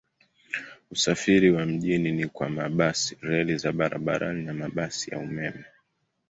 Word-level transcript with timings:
Usafiri 0.91 1.51
wa 1.51 1.65
mjini 1.65 2.11
ni 2.11 2.27
kwa 2.27 2.49
mabasi, 2.49 3.17
reli 3.21 3.57
za 3.57 3.71
barabarani 3.71 4.43
na 4.45 4.53
mabasi 4.53 5.11
ya 5.11 5.19
umeme. 5.19 5.65